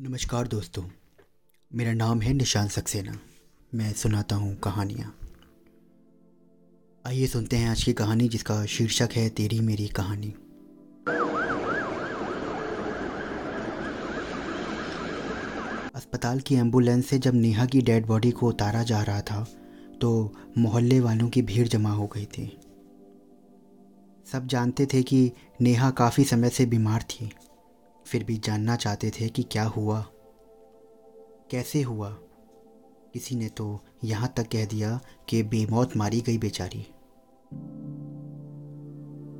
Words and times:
नमस्कार 0.00 0.46
दोस्तों, 0.48 0.82
मेरा 1.70 1.92
नाम 1.92 2.20
है 2.20 2.32
निशान 2.32 2.68
सक्सेना। 2.68 3.12
मैं 3.72 3.92
सुनाता 3.92 4.36
हूँ 4.36 4.54
कहानियाँ। 4.56 5.12
आइए 7.04 7.26
सुनते 7.26 7.56
हैं 7.56 7.68
आज 7.68 7.82
की 7.84 7.92
कहानी 7.92 8.28
जिसका 8.28 8.64
शीर्षक 8.66 9.08
है 9.12 9.28
तेरी 9.28 9.58
मेरी 9.60 9.88
कहानी। 9.88 10.28
अस्पताल 15.94 16.40
की 16.40 16.54
एंबुलेंस 16.54 17.06
से 17.06 17.18
जब 17.18 17.34
नेहा 17.34 17.66
की 17.66 17.80
डेड 17.80 18.06
बॉडी 18.06 18.30
को 18.30 18.48
उतारा 18.48 18.82
जा 18.82 19.02
रहा 19.02 19.20
था 19.20 19.46
तो 20.00 20.34
मोहल्ले 20.58 21.00
वालों 21.00 21.28
की 21.28 21.42
भीड़ 21.42 21.68
जमा 21.68 21.90
हो 21.90 22.06
गई 22.06 22.24
थी। 22.24 22.46
सब 24.32 24.46
जानते 24.46 24.86
थे 24.86 25.02
कि 25.02 25.30
नेहा 25.60 25.90
काफ़ी 25.90 26.24
समय 26.24 26.48
से 26.48 26.66
बीमार 26.66 27.02
थी। 27.02 27.30
फिर 28.10 28.24
भी 28.24 28.36
जानना 28.36 28.76
चाहते 28.76 29.10
थे 29.10 29.28
कि 29.28 29.42
क्या 29.42 29.64
हुआ। 29.64 30.00
कैसे 31.50 31.82
हुआ? 31.82 32.10
किसी 33.14 33.36
ने 33.36 33.48
तो 33.48 33.80
यहाँ 34.04 34.32
तक 34.36 34.42
कह 34.42 34.64
दिया 34.64 35.00
कि 35.28 35.42
बेमौत 35.42 35.96
मारी 35.96 36.20
गई 36.20 36.38
बेचारी। 36.38 36.80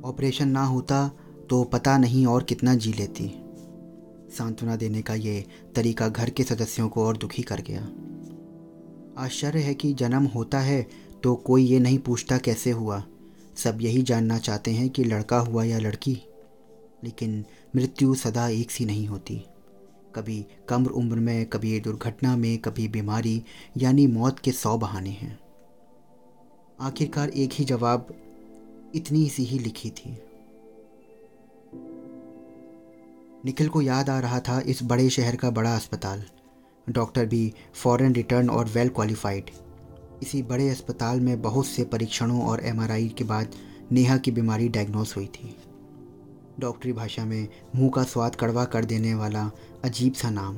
ऑपरेशन 0.05 0.47
ना 0.47 0.63
होता 0.63 1.11
तो 1.49 1.63
पता 1.63 1.97
नहीं 1.97 2.25
और 2.25 2.43
कितना 2.43 2.75
जी 2.75 2.93
लेती। 2.93 3.27
सांत्वना 4.37 4.75
देने 4.75 5.01
का 5.01 5.13
ये 5.13 5.45
तरीका 5.75 6.07
घर 6.09 6.29
के 6.29 6.43
सदस्यों 6.43 6.89
को 6.89 7.05
और 7.05 7.17
दुखी 7.17 7.41
कर 7.41 7.61
गया। 7.61 7.81
आश्चर्य 9.23 9.59
है 9.59 9.73
कि 9.73 9.93
जन्म 9.93 10.25
होता 10.25 10.59
है 10.59 10.87
तो 11.23 11.35
कोई 11.35 11.65
ये 11.65 11.79
नहीं 11.79 11.99
पूछता 11.99 12.37
कैसे 12.37 12.71
हुआ। 12.71 13.03
सब 13.55 13.81
यही 13.81 14.01
जानना 14.01 14.37
चाहते 14.37 14.71
हैं 14.71 14.89
कि 14.89 15.03
लड़का 15.03 15.39
हुआ 15.39 15.63
या 15.63 15.79
लड़की। 15.79 16.21
लेकिन 17.03 17.45
मृत्यु 17.75 18.15
सदा 18.15 18.47
एक 18.47 18.71
सी 18.71 18.85
नहीं 18.85 19.07
होती। 19.07 19.45
कभी 20.15 20.45
कम 20.69 20.85
उम्र 20.85 21.15
में, 21.15 21.45
कभी 21.45 21.79
दुर्घटना 21.79 22.37
में, 22.37 22.57
कभी 22.57 22.87
बीमारी, 22.87 23.43
यानी 23.77 24.07
मौत 24.07 24.39
के 24.39 24.51
सौ 24.51 24.77
बहाने 24.77 25.09
हैं। 25.09 25.39
आखिरकार 26.79 27.29
एक 27.29 27.49
ही 27.53 27.65
जवाब 27.65 28.07
इतनी 28.95 29.29
सी 29.29 29.43
ही 29.43 29.59
लिखी 29.59 29.89
थी। 29.89 30.17
निखिल 33.45 33.69
को 33.69 33.81
याद 33.81 34.09
आ 34.09 34.19
रहा 34.19 34.39
था 34.39 34.59
इस 34.59 34.83
बड़े 34.83 35.09
शहर 35.09 35.35
का 35.35 35.49
बड़ा 35.49 35.75
अस्पताल। 35.75 36.23
डॉक्टर 36.89 37.25
भी 37.25 37.53
फॉरेन 37.73 38.15
रिटर्न 38.15 38.49
और 38.49 38.65
वेल 38.65 38.89
क्वालिफाइड। 38.89 39.49
इसी 40.23 40.43
बड़े 40.43 40.69
अस्पताल 40.69 41.19
में 41.19 41.41
बहुत 41.41 41.65
से 41.65 41.83
परीक्षणों 41.83 42.41
और 42.41 42.65
एमआरआई 42.65 43.09
के 43.09 43.23
बाद 43.23 43.55
नेहा 43.91 44.17
की 44.17 44.31
बीमारी 44.31 44.69
डायग्नोस 44.69 45.15
हुई 45.15 45.25
थी। 45.25 45.57
डॉक्टरी 46.59 46.93
भाषा 46.93 47.25
में 47.25 47.47
मुँह 47.75 47.89
का 47.89 48.03
स्वाद 48.03 48.35
कड़वा 48.35 48.65
कर 48.65 48.85
देने 48.85 49.13
वाला 49.13 49.51
अजीब 49.83 50.13
सा 50.13 50.29
नाम। 50.29 50.57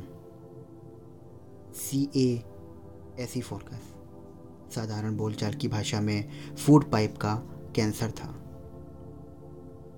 सी 1.76 2.10
ए 2.16 2.44
एसी 3.20 3.42
फोरकस, 3.42 3.94
साधारण 4.76 5.18
बोलचाल 5.18 5.54
की 5.54 5.68
भाषा 5.68 6.02
में 6.02 6.30
फ़ूड 6.56 6.90
पाइप 6.92 7.18
का 7.18 7.36
कैंसर 7.76 8.12
था। 8.12 8.34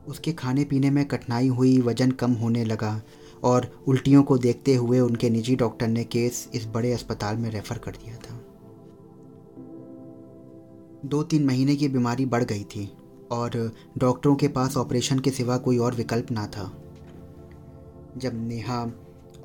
उसके 0.08 0.34
खाने 0.34 0.64
पीने 0.64 0.90
में 0.90 1.06
कठिनाई 1.06 1.48
हुई, 1.48 1.80
वज़न 1.82 2.12
कम 2.12 2.32
होने 2.32 2.66
लगा 2.66 3.02
और 3.44 3.70
उल्टियों 3.88 4.24
को 4.24 4.38
देखते 4.38 4.76
हुए 4.76 5.00
उनके 5.00 5.30
निजी 5.30 5.56
डॉक्टर 5.56 5.88
ने 5.88 6.04
केस 6.04 6.50
इस 6.54 6.68
बड़े 6.68 6.94
अस्पताल 6.94 7.38
में 7.38 7.50
रेफर 7.50 7.78
कर 7.78 7.92
दिया 7.92 8.16
था। 8.18 8.42
दो 11.06 11.24
तीन 11.24 11.46
महीने 11.46 11.76
की 11.76 11.88
बीमारी 11.88 12.26
बढ़ 12.26 12.44
गई 12.44 12.64
थी। 12.64 12.98
और 13.32 13.72
डॉक्टरों 13.98 14.36
के 14.36 14.48
पास 14.48 14.78
ऑपरेशन 14.78 15.20
के 15.20 15.32
सिवा 15.32 15.58
कोई 15.58 15.78
और 15.78 15.96
विकल्प 15.96 16.32
ना 16.32 16.48
था। 16.48 16.72
जब 18.18 18.48
नेहा 18.48 18.92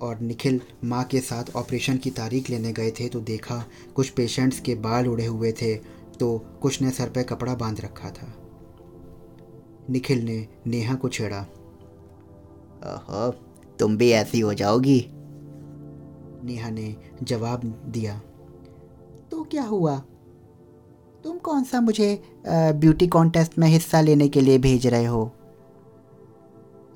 और 0.01 0.21
निखिल 0.21 0.61
माँ 0.85 1.05
के 1.05 1.21
साथ 1.21 1.45
ऑपरेशन 1.57 1.97
की 1.97 2.11
तारीख 2.11 2.51
लेने 2.51 2.73
गए 2.73 2.91
थे 2.91 3.09
तो 3.09 3.21
देखा 3.21 3.65
कुछ 3.95 4.11
पेशेंट्स 4.11 4.61
के 4.61 4.75
बाल 4.75 5.09
उड़े 5.09 5.27
हुए 5.27 5.53
थे 5.53 5.75
तो 6.21 6.39
कुछ 6.63 6.83
ने 6.83 6.91
सर 6.91 7.09
पर 7.09 7.23
कपड़ा 7.23 7.55
बाँध 7.55 7.81
रखा 7.81 8.11
था। 8.11 8.35
निखिल 9.91 10.25
ने 10.25 10.49
नेहा 10.67 10.95
को 10.95 11.09
छेड़ा। 11.09 11.41
ओहो 12.87 13.31
तुम 13.79 13.97
भी 13.97 14.11
ऐसी 14.11 14.41
हो 14.41 14.55
जाओगी। 14.55 15.07
नेहा 16.45 16.71
ने 16.71 16.97
जवाब 17.23 17.65
दिया 17.65 18.19
तो 19.31 19.45
क्या 19.45 19.63
हुआ? 19.63 20.03
तुम 21.25 21.39
कौन 21.39 21.65
सा 21.65 21.81
मुझे 21.81 22.23
ब्यूटी 22.49 23.07
कॉन्टेस्ट 23.07 23.59
में 23.59 23.67
हिस्सा 23.69 24.01
लेने 24.01 24.29
के 24.29 24.41
लिए 24.41 24.59
भेज 24.59 24.87
रहे 24.87 25.05
हो? 25.05 25.25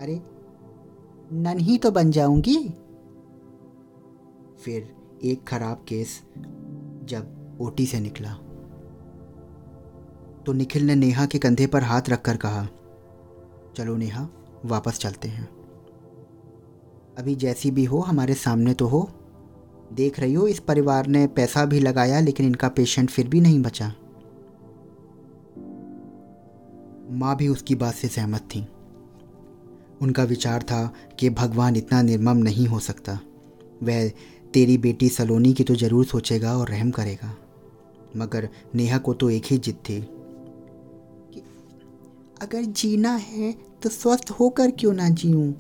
अरे, 0.01 0.21
नन 1.33 1.59
ही 1.59 1.79
तो 1.79 1.91
बन 1.91 2.11
जाऊँगी। 2.11 2.57
फिर 4.59 4.95
एक 5.25 5.45
खराब 5.49 5.85
केस 5.89 6.21
जब 7.05 7.57
ओटी 7.61 7.87
से 7.87 8.01
निकला। 8.01 8.33
तो 10.47 10.53
निखिल 10.53 10.87
ने 10.87 10.95
नेहा 10.95 11.27
के 11.27 11.39
कंधे 11.39 11.67
पर 11.67 11.83
हाथ 11.83 12.09
रखकर 12.09 12.37
कहा, 12.37 12.67
चलो 13.77 13.97
नेहा, 13.97 14.29
वापस 14.65 14.99
चलते 14.99 15.29
हैं। 15.29 15.49
अभी 17.19 17.35
जैसी 17.35 17.71
भी 17.71 17.85
हो, 17.85 17.99
हमारे 17.99 18.35
सामने 18.35 18.75
तो 18.75 18.87
हो। 18.87 19.09
देख 19.93 20.21
रही 20.21 20.35
हो, 20.35 20.47
इस 20.47 20.61
परिवार 20.61 21.07
ने 21.07 21.27
पैसा 21.27 21.65
भी 21.65 21.81
लगाया, 21.81 22.21
लेकिन 22.21 22.47
इनका 22.47 22.69
पेशेंट 22.69 23.11
फिर 23.11 23.29
भी 23.29 23.41
नहीं 23.41 23.63
बचा। 23.63 23.93
माँ 27.15 27.37
भी 27.37 27.49
उसकी 27.49 27.75
बात 27.75 27.95
से 27.95 28.09
सहमत 28.09 28.49
थी। 28.55 28.67
उनका 30.03 30.25
विचार 30.25 30.63
था 30.63 30.93
कि 31.19 31.31
भगवान 31.33 31.77
इतना 31.77 32.01
निर्मम 32.03 32.37
नहीं 32.39 32.67
हो 32.67 32.79
सकता। 32.81 33.19
वह, 33.83 34.09
तेरी 34.55 34.77
बेटी 34.79 35.09
सलोनी 35.09 35.53
की 35.53 35.65
तो 35.65 35.75
ज़रूर 35.75 36.05
सोचेगा 36.05 36.57
और 36.57 36.69
रहम 36.69 36.91
करेगा, 36.91 37.35
मगर 38.17 38.49
नेहा 38.75 38.99
को 38.99 39.15
तो 39.15 39.31
एक 39.31 39.45
ही 39.45 39.59
जिद 39.59 39.75
थी 39.89 40.01
अगर 42.43 42.63
जीना 42.73 43.15
है 43.15 43.53
तो 43.83 43.89
स्वस्थ 43.89 44.31
होकर 44.31 44.71
क्यों 44.71 44.93
ना 44.93 45.09
जीऊं? 45.11 45.53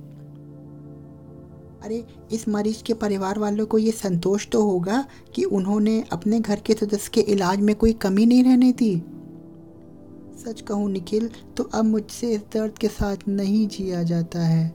अरे, 1.82 2.04
इस 2.32 2.46
मरीज़ 2.48 2.82
के 2.82 2.94
परिवार 2.94 3.38
वालों 3.38 3.66
को 3.66 3.78
ये 3.78 3.90
संतोष 3.90 4.46
तो 4.48 4.62
होगा 4.62 5.04
कि 5.34 5.44
उन्होंने 5.44 6.02
अपने 6.12 6.40
घर 6.40 6.60
के 6.60 6.74
सदस्य 6.74 7.10
के 7.14 7.20
इलाज 7.32 7.60
में 7.60 7.74
कोई 7.76 7.92
कमी 7.92 8.26
नहीं 8.26 8.44
रहने 8.44 8.72
दी। 8.72 8.94
सच 10.36 10.60
कहूँ 10.60 10.90
निखिल 10.90 11.30
तो 11.56 11.64
अब 11.64 11.84
मुझसे 11.84 12.32
इस 12.32 12.40
दर्द 12.52 12.78
के 12.78 12.88
साथ 12.88 13.16
नहीं 13.28 13.68
जिया 13.68 14.02
जाता 14.02 14.40
है। 14.40 14.68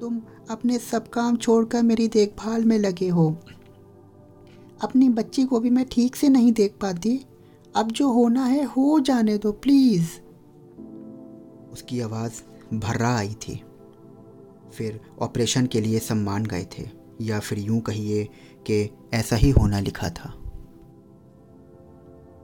तुम 0.00 0.20
अपने 0.50 0.78
सब 0.78 1.08
काम 1.08 1.36
छोड़कर 1.36 1.82
मेरी 1.82 2.08
देखभाल 2.08 2.64
में 2.64 2.78
लगे 2.78 3.08
हो। 3.08 3.36
अपनी 4.82 5.08
बच्ची 5.08 5.44
को 5.44 5.60
भी 5.60 5.70
मैं 5.70 5.86
ठीक 5.88 6.16
से 6.16 6.28
नहीं 6.28 6.52
देख 6.52 6.74
पाती। 6.80 7.24
अब 7.76 7.92
जो 7.92 8.12
होना 8.12 8.44
है, 8.44 8.64
हो 8.64 9.00
जाने 9.00 9.38
दो, 9.38 9.52
प्लीज़। 9.52 10.08
उसकी 11.72 12.00
आवाज़ 12.00 12.32
भर्रा 12.74 13.16
आई 13.16 13.34
थी। 13.34 13.62
फिर 14.74 15.00
ऑपरेशन 15.20 15.66
के 15.66 15.80
लिए 15.80 15.98
सम्मान 15.98 16.46
गए 16.46 16.66
थे, 16.78 16.88
या 17.20 17.40
फिर 17.40 17.58
यूँ 17.58 17.80
कहिए 17.80 18.24
कि 18.66 18.90
ऐसा 19.14 19.36
ही 19.36 19.50
होना 19.50 19.80
लिखा 19.80 20.08
था। 20.08 20.45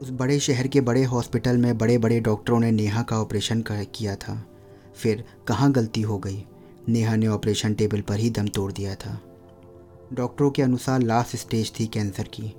उस 0.02 0.10
बड़े 0.10 0.40
शहर 0.40 0.66
के 0.66 0.80
बड़े 0.80 1.04
हॉस्पिटल 1.04 1.56
में 1.56 1.78
बड़े 1.78 1.98
बड़े 1.98 2.20
डॉक्टरों 2.20 2.60
ने 2.60 2.70
नेहा 2.70 3.02
का 3.02 3.20
ऑपरेशन 3.20 3.64
किया 3.68 4.16
था। 4.16 4.46
फिर 4.96 5.24
कहाँ 5.48 5.72
गलती 5.72 6.02
हो 6.02 6.18
गई? 6.18 6.44
नेहा 6.88 7.16
ने 7.16 7.26
ऑपरेशन 7.26 7.74
टेबल 7.74 8.00
पर 8.00 8.16
ही 8.16 8.30
दम 8.30 8.48
तोड़ 8.48 8.72
दिया 8.72 8.94
था। 8.94 9.20
डॉक्टरों 10.12 10.50
के 10.50 10.62
अनुसार 10.62 11.02
लास्ट 11.02 11.36
स्टेज 11.36 11.72
थी 11.80 11.86
कैंसर 11.86 12.22
की। 12.22 12.54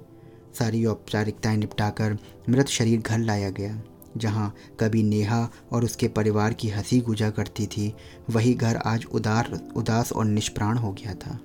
सारी 0.59 0.86
औपचारिकताएँ 0.86 1.58
निपटाकर 1.58 2.18
मृत 2.50 2.68
शरीर 2.68 3.00
घर 3.00 3.20
लाया 3.20 3.50
गया, 3.50 3.81
जहाँ 4.18 4.56
कभी 4.80 5.04
नेहा 5.04 5.50
और 5.72 5.84
उसके 5.84 6.08
परिवार 6.08 6.54
की 6.54 6.70
हँसी 6.70 7.00
गुजा 7.00 7.30
करती 7.30 7.68
थी, 7.68 7.94
वही 8.30 8.54
घर 8.54 8.75
आज 8.75 9.06
उदार, 9.06 9.72
उदास 9.75 10.14
और 10.14 10.25
निष्प्राण 10.25 10.78
हो 10.78 10.94
गया 10.94 11.13
था। 11.13 11.40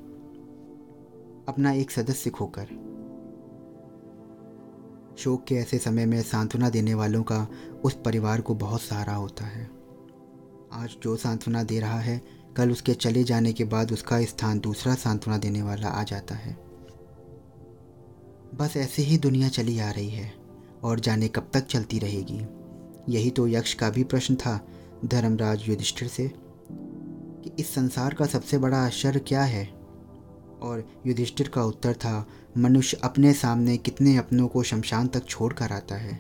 अपना 1.48 1.72
एक 1.72 1.90
सदस्य 1.90 2.30
खोकर 2.30 2.97
शोक 5.18 5.44
के 5.44 5.54
ऐसे 5.54 5.78
समय 5.78 6.06
में 6.06 6.22
सांत्वना 6.22 6.70
देने 6.70 6.94
वालों 6.94 7.22
का 7.22 7.48
उस 7.84 7.98
परिवार 8.04 8.40
को 8.40 8.54
बहुत 8.54 8.80
सहारा 8.80 9.14
होता 9.14 9.44
है। 9.44 9.70
आज 10.72 10.96
जो 11.02 11.16
सांत्वना 11.16 11.62
दे 11.62 11.80
रहा 11.80 12.00
है, 12.00 12.22
कल 12.56 12.70
उसके 12.70 12.94
चले 12.94 13.24
जाने 13.24 13.52
के 13.52 13.64
बाद 13.64 13.92
उसका 13.92 14.24
स्थान 14.24 14.60
दूसरा 14.60 14.94
सांत्वना 14.94 15.38
देने 15.38 15.62
वाला 15.62 15.88
आ 15.88 16.02
जाता 16.02 16.34
है। 16.34 16.52
बस 18.54 18.74
ऐसे 18.76 19.02
ही 19.02 19.18
दुनिया 19.18 19.48
चली 19.48 19.78
आ 19.78 19.90
रही 19.90 20.10
है 20.10 20.32
और 20.82 21.00
जाने 21.00 21.28
कब 21.28 21.50
तक 21.52 21.66
चलती 21.66 21.98
रहेगी? 21.98 22.40
यही 23.08 23.30
तो 23.30 23.48
यक्ष 23.48 23.74
का 23.74 23.90
भी 23.90 24.04
प्रश्न 24.04 24.34
था 24.34 24.66
धर्मराज 25.04 25.68
युधिष्ठिर 25.68 26.08
से, 26.08 26.32
कि 27.42 27.52
इस 27.58 27.74
संसार 27.74 28.14
का 28.14 28.26
सबसे 28.26 28.58
बड़ा 28.58 28.78
आश्चर्य 28.78 29.18
क्या 29.18 29.42
है? 29.42 29.78
और 30.62 31.02
युधिष्ठिर 31.06 31.48
का 31.48 31.64
उत्तर 31.64 31.92
था 31.92 32.26
मनुष्य 32.58 32.98
अपने 33.04 33.32
सामने 33.32 33.76
कितने 33.76 34.16
अपनों 34.16 34.48
को 34.48 34.62
शमशान 34.62 35.08
तक 35.08 35.26
छोड़ 35.26 35.52
कर 35.52 35.72
आता 35.72 35.94
है, 35.94 36.14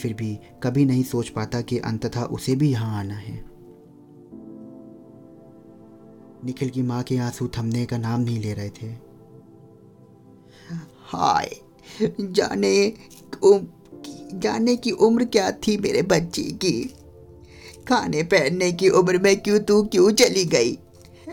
फिर 0.00 0.14
भी 0.14 0.38
कभी 0.62 0.84
नहीं 0.84 1.02
सोच 1.02 1.28
पाता 1.28 1.60
कि 1.60 1.78
अंततः 1.78 2.22
उसे 2.22 2.56
भी 2.56 2.70
यहाँ 2.70 2.98
आना 2.98 3.14
है। 3.14 3.44
निखिल 6.44 6.68
की 6.68 6.82
माँ 6.82 7.02
के 7.02 7.16
आँसू 7.16 7.48
थमने 7.48 7.86
का 7.86 7.98
नाम 7.98 8.20
नहीं 8.20 8.38
ले 8.38 8.54
रहे 8.54 8.70
थे। 8.70 8.86
हाय, 11.02 11.50
जाने 12.20 12.92
जाने 14.34 14.76
की 14.76 14.90
उम्र 14.90 15.24
क्या 15.24 15.50
थी 15.52 15.76
मेरे 15.76 16.02
बच्चे 16.02 16.42
की? 16.42 16.82
खाने 17.88 18.22
पहनने 18.22 18.72
की 18.72 18.88
उम्र 18.88 19.18
में 19.18 19.36
क्यों 19.36 19.58
तू 19.60 19.82
क्यों 19.82 20.10
चली 20.12 20.44
गई? 20.44 20.78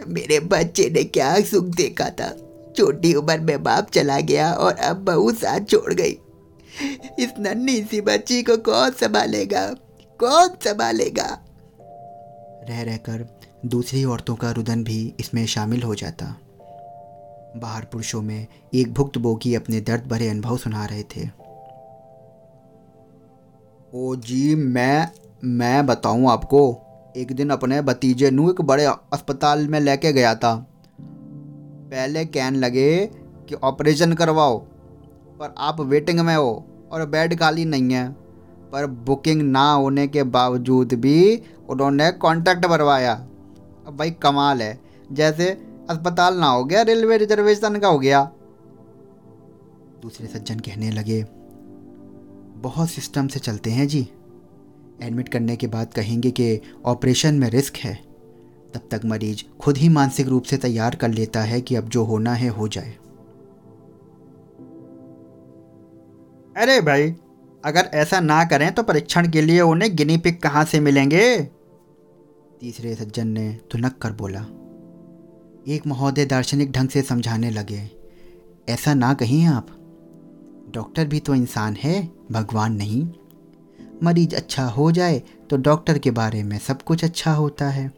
मेरे 0.08 0.40
बच्चे 0.40 0.90
ने 0.90 1.04
क्या 1.04 1.40
सुख 1.42 1.66
देखा 1.66 2.10
था? 2.10 2.30
छोटी 2.78 3.14
उम्र 3.14 3.40
में 3.40 3.64
बाप 3.64 3.90
चला 3.90 4.20
गया 4.20 4.54
और 4.54 4.74
अब 4.74 4.98
बहू 4.98 5.32
साथ 5.32 5.60
छोड़ 5.60 5.94
गई। 5.94 6.18
इस 7.20 7.34
नन्ही 7.40 7.82
सी 7.84 8.02
बच्ची 8.02 8.42
को 8.44 8.58
कौन 8.58 8.92
संभालेगा? 8.92 9.68
कौन 10.20 10.48
संभालेगा? 10.48 11.30
रह 12.70 12.82
रहकर 12.82 13.28
दूसरी 13.66 14.04
औरतों 14.04 14.36
का 14.36 14.52
रुदन 14.52 14.84
भी 14.84 15.14
इसमें 15.20 15.46
शामिल 15.46 15.84
हो 15.84 15.96
जाता। 15.96 16.26
बाहर 17.58 17.86
पुरुषों 17.86 18.22
में 18.22 18.48
एक 18.74 18.94
भुक्त 18.94 19.18
बोगी 19.18 19.56
अपने 19.56 19.82
दर्द 19.82 20.08
भरे 20.08 20.30
अनुभव 20.30 20.58
सुना 20.58 20.86
रहे 20.86 21.04
थे। 21.04 21.30
ओ 23.94 24.16
जी, 24.16 24.56
मैं 24.56 25.10
मैं 25.44 25.86
बताऊँ 25.86 26.30
आपको, 26.30 26.62
एक 27.18 27.32
दिन 27.32 27.50
अपने 27.50 27.82
भतीजे 27.82 28.32
नू 28.32 28.50
एक 28.50 28.62
बड़े 28.62 28.86
अस्पताल 28.86 29.68
में 29.68 29.80
लेके 29.80 30.14
गया 30.14 30.36
था। 30.36 30.77
पहले 31.88 32.26
कहने 32.26 32.58
लगे 32.60 33.06
कि 33.50 33.56
ऑपरेशन 33.56 34.14
करवाओ, 34.14 34.58
पर 35.40 35.54
आप 35.58 35.80
वेटिंग 35.82 36.20
में 36.20 36.36
हो 36.36 36.66
और 36.92 37.06
बेड 37.06 37.38
खाली 37.40 37.66
नहीं 37.66 37.94
है। 37.94 38.10
पर 38.72 38.86
बुकिंग 38.86 39.42
ना 39.42 39.72
होने 39.72 40.08
के 40.08 40.24
बावजूद 40.24 40.94
भी 40.94 41.42
उन्होंने 41.70 42.12
कॉन्ट्रैक्ट 42.12 42.66
भरवाया। 42.66 43.14
अब 43.88 43.96
भाई 43.98 44.12
कमाल 44.12 44.62
है, 44.62 44.80
जैसे 45.12 45.50
अस्पताल 45.90 46.38
ना 46.38 46.48
हो 46.48 46.64
गया, 46.66 46.82
रेलवे 46.82 47.18
रिजर्वेशन 47.18 47.80
का 47.80 47.88
हो 47.88 48.00
गया। 48.00 48.24
दूसरे 50.02 50.28
सज्जन 50.28 50.60
कहने 50.60 50.92
लगे, 50.92 51.24
बहुत 52.62 52.90
सिस्टम 52.90 53.28
से 53.28 53.40
चलते 53.40 53.72
हैं 53.72 53.88
जी। 53.88 54.08
एडमिट 55.04 55.30
करने 55.30 55.56
के 55.56 55.68
बाद 55.68 55.94
कहेंगे 55.94 56.32
कि 56.32 56.60
ऑपरेशन 56.86 57.36
में 57.36 57.50
रिस्क 57.50 57.78
है। 57.78 58.07
तब 58.74 58.88
तक 58.92 59.02
मरीज़ 59.06 59.44
खुद 59.60 59.78
ही 59.78 59.90
मानसिक 59.90 60.28
रूप 60.28 60.44
से 60.44 60.58
तैयार 60.58 60.96
कर 60.96 61.10
लेता 61.10 61.42
है 61.42 61.60
कि 61.62 61.76
अब 61.76 61.90
जो 61.90 62.04
होना 62.04 62.34
है 62.34 62.48
हो 62.50 62.68
जाए। 62.68 62.94
अरे 66.56 66.80
भाई, 66.82 67.14
अगर 67.64 67.90
ऐसा 67.94 68.20
ना 68.20 68.44
करें 68.46 68.72
तो 68.74 68.84
परीक्षण 68.84 69.30
के 69.32 69.42
लिए 69.42 69.62
उन्हें 69.62 69.96
गिनी 69.96 70.18
पिक 70.18 70.42
कहाँ 70.44 70.64
से 70.66 70.80
मिलेंगे? 70.80 71.38
तीसरे 72.62 72.94
सज्जन 72.96 73.28
ने 73.28 73.50
धुनक 73.72 73.98
कर 74.02 74.12
बोला। 74.12 74.40
एक 75.68 75.88
महोदय 75.88 76.26
दार्शनिक 76.26 76.72
ढंग 76.72 76.90
से 76.90 77.02
समझाने 77.02 77.50
लगे, 77.52 77.90
ऐसा 78.70 78.94
ना 78.94 79.14
कहीं 79.14 79.46
आप। 79.48 79.68
डॉक्टर 80.74 81.08
भी 81.08 81.20
तो 81.20 81.36
इंसान 81.36 81.76
है, 81.76 82.02
भगवान 82.32 82.76
नहीं। 82.76 83.08
मरीज़ 84.04 84.36
अच्छा 84.36 84.66
हो 84.66 84.92
जाए 84.92 85.22
तो 85.50 85.58
डॉक्टर 85.58 85.98
के 85.98 86.12
बारे 86.12 86.44
में 86.44 86.58
सब 86.60 86.82
कुछ 86.82 87.04
अच्छा 87.04 87.34
होता 87.34 87.70
है। 87.70 87.92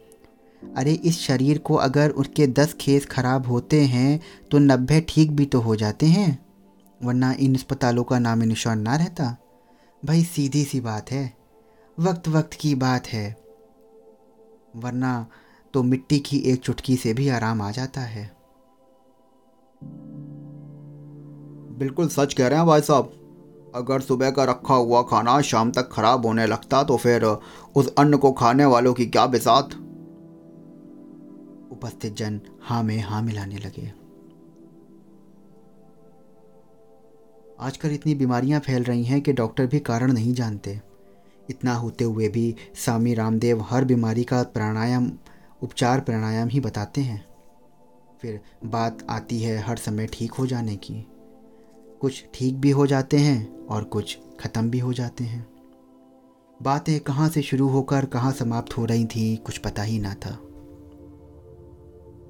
अरे, 0.76 0.92
इस 0.92 1.18
शरीर 1.20 1.58
को 1.58 1.74
अगर 1.74 2.10
उसके 2.10 2.46
दस 2.46 2.74
खेस 2.80 3.06
खराब 3.06 3.46
होते 3.46 3.80
हैं 3.80 4.20
तो 4.50 4.58
नब्बे 4.58 5.00
ठीक 5.08 5.32
भी 5.32 5.44
तो 5.44 5.60
हो 5.60 5.76
जाते 5.76 6.06
हैं। 6.06 6.46
वरना 7.04 7.32
इन 7.32 7.54
अस्पतालों 7.54 8.04
का 8.04 8.18
नाम 8.18 8.38
निशान 8.38 8.80
ना 8.80 8.96
रहता। 8.96 9.36
भाई, 10.04 10.24
सीधी 10.24 10.64
सी 10.64 10.80
बात 10.80 11.10
है। 11.10 11.34
वक्त 12.00 12.28
वक्त 12.28 12.50
की 12.54 12.74
बात 12.74 13.06
है। 13.06 13.36
वरना 14.76 15.26
तो 15.74 15.82
मिट्टी 15.82 16.18
की 16.18 16.38
एक 16.38 16.60
चुटकी 16.60 16.96
से 16.96 17.14
भी 17.14 17.28
आराम 17.28 17.62
आ 17.62 17.70
जाता 17.70 18.00
है। 18.00 18.36
बिल्कुल 21.78 22.08
सच 22.08 22.34
कह 22.34 22.48
रहे 22.48 22.58
हैं 22.58 22.66
भाई 22.66 22.80
साहब। 22.80 23.72
अगर 23.74 24.00
सुबह 24.00 24.30
का 24.30 24.44
रखा 24.44 24.74
हुआ 24.74 25.02
खाना 25.02 25.40
शाम 25.40 25.70
तक 25.70 25.88
खराब 25.92 26.26
होने 26.26 26.46
लगता 26.46 26.82
तो 26.82 26.96
फिर 26.96 27.24
उस 27.76 27.94
अन्न 27.98 28.16
को 28.16 28.32
खाने 28.32 28.64
वालों 28.64 28.94
की 28.94 29.06
क्या 29.06 29.26
बिसात? 29.26 29.79
उपस्थित 31.80 32.16
जन 32.16 32.40
हाँ 32.62 32.82
में 32.82 33.00
हाँ 33.00 33.22
मिलाने 33.22 33.56
लगे। 33.56 33.92
आजकल 37.60 37.90
इतनी 37.90 38.14
बीमारियाँ 38.14 38.60
फैल 38.60 38.82
रही 38.82 39.04
हैं 39.04 39.20
कि 39.20 39.32
डॉक्टर 39.32 39.66
भी 39.66 39.78
कारण 39.80 40.12
नहीं 40.12 40.34
जानते। 40.34 40.80
इतना 41.50 41.74
होते 41.74 42.04
हुए 42.04 42.28
भी 42.28 42.54
स्वामी 42.74 43.14
रामदेव 43.14 43.64
हर 43.70 43.84
बीमारी 43.84 44.24
का 44.24 44.42
प्राणायाम, 44.42 45.10
उपचार 45.62 46.00
प्राणायाम 46.00 46.48
ही 46.48 46.60
बताते 46.60 47.00
हैं। 47.00 47.24
फिर 48.20 48.40
बात 48.64 49.06
आती 49.10 49.40
है 49.42 49.58
हर 49.58 49.76
समय 49.76 50.06
ठीक 50.06 50.32
हो 50.32 50.46
जाने 50.46 50.76
की। 50.76 51.06
कुछ 52.00 52.24
ठीक 52.34 52.54
भी 52.54 52.70
हो 52.70 52.86
जाते 52.86 53.18
हैं 53.18 53.66
और 53.66 53.84
कुछ 53.84 54.18
ख़त्म 54.40 54.70
भी 54.70 54.78
हो 54.78 54.92
जाते 54.92 55.24
हैं। 55.24 55.46
बातें 56.62 57.00
कहाँ 57.00 57.28
से 57.28 57.42
शुरू 57.42 57.68
होकर 57.68 58.04
कहाँ 58.04 58.32
समाप्त 58.32 58.78
हो 58.78 58.84
रही 58.84 59.04
थी 59.04 59.36
कुछ 59.36 59.58
पता 59.58 59.82
ही 59.82 59.98
ना 59.98 60.14
था। 60.14 60.38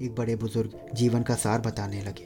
एक 0.01 0.15
बड़े 0.15 0.35
बुज़ुर्ग 0.35 0.89
जीवन 0.93 1.23
का 1.23 1.35
सार 1.35 1.61
बताने 1.61 2.01
लगे। 2.01 2.23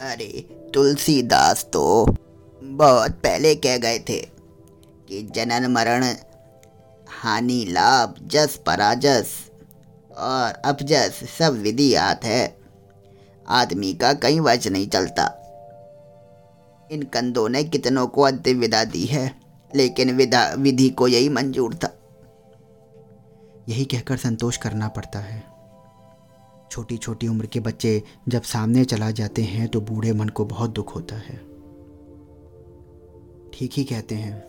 अरे, 0.00 0.40
तुलसीदास 0.74 1.66
तो 1.72 2.16
बहुत 2.62 3.10
पहले 3.10 3.54
कह 3.54 3.76
गए 3.76 3.98
थे 3.98 4.28
कि 5.08 5.22
जनन 5.22 5.66
मरण, 5.66 6.04
हानि 7.08 7.64
लाभ, 7.68 8.14
जस 8.22 8.60
पराजस 8.66 9.50
और 10.16 10.52
अपजस 10.64 11.20
सब 11.38 11.54
विधि 11.54 11.94
आत 11.94 12.24
है। 12.24 12.58
आदमी 13.48 13.94
का 13.94 14.12
कहीं 14.12 14.40
वच 14.40 14.68
नहीं 14.68 14.88
चलता। 14.88 15.44
इन 16.92 17.02
कंधों 17.02 17.48
ने 17.48 17.64
कितनों 17.64 18.06
को 18.06 18.22
अंतिम 18.22 18.58
विदा 18.58 18.84
दी 18.84 19.04
है, 19.04 19.40
लेकिन 19.74 20.16
विदा 20.16 20.54
विधि 20.58 20.88
को 20.88 21.08
यही 21.08 21.28
मंजूर 21.28 21.74
था। 21.74 21.97
यही 23.68 23.84
कहकर 23.84 24.16
संतोष 24.16 24.56
करना 24.56 24.88
पड़ता 24.88 25.18
है। 25.18 25.42
छोटी 26.70 26.96
छोटी 26.96 27.28
उम्र 27.28 27.46
के 27.46 27.60
बच्चे 27.60 28.02
जब 28.28 28.42
सामने 28.42 28.84
चला 28.84 29.10
जाते 29.10 29.42
हैं 29.42 29.68
तो 29.68 29.80
बूढ़े 29.80 30.12
मन 30.12 30.28
को 30.28 30.44
बहुत 30.44 30.70
दुख 30.70 30.94
होता 30.96 31.16
है। 31.16 31.36
ठीक 33.52 33.72
ही 33.72 33.84
कहते 33.84 34.14
हैं, 34.14 34.40